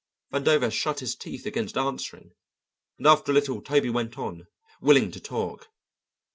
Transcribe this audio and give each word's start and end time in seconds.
Vandover 0.33 0.71
shut 0.71 0.99
his 1.01 1.15
teeth 1.15 1.45
against 1.45 1.77
answering, 1.77 2.31
and 2.97 3.05
after 3.05 3.31
a 3.31 3.35
little 3.35 3.61
Toby 3.61 3.91
went 3.91 4.17
on, 4.17 4.47
willing 4.81 5.11
to 5.11 5.19
talk. 5.19 5.69